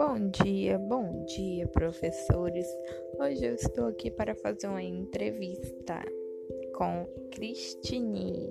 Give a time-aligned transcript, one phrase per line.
[0.00, 2.66] Bom dia, bom dia, professores.
[3.18, 6.02] Hoje eu estou aqui para fazer uma entrevista
[6.74, 8.48] com Cristine.